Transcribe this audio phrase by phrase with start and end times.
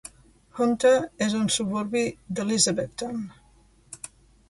[0.59, 0.93] Hunter
[1.27, 2.03] és un suburbi
[2.35, 3.25] d'Elizabethton.